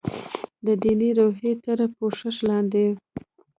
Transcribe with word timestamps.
د 0.65 0.67
دیني 0.83 1.09
روحیې 1.19 1.53
تر 1.63 1.79
پوښښ 1.95 2.35
لاندې. 2.49 2.87